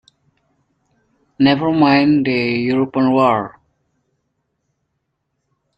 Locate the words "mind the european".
1.71-3.11